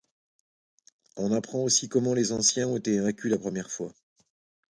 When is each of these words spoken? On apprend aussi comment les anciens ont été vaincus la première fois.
On 1.15 1.31
apprend 1.31 1.59
aussi 1.61 1.87
comment 1.87 2.15
les 2.15 2.31
anciens 2.31 2.67
ont 2.67 2.77
été 2.77 2.99
vaincus 2.99 3.29
la 3.29 3.37
première 3.37 3.69
fois. 3.69 3.93